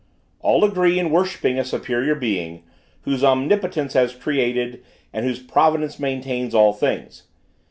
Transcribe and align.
All 0.39 0.63
agree 0.63 0.97
in 0.97 1.11
worshiping 1.11 1.59
a 1.59 1.63
superior 1.63 2.15
being, 2.15 2.63
whose 3.03 3.23
omnipotence 3.23 3.93
has 3.93 4.15
created 4.15 4.83
and 5.13 5.27
whose 5.27 5.43
providence 5.43 5.99
maintains 5.99 6.55
all 6.55 6.73
things. 6.73 7.27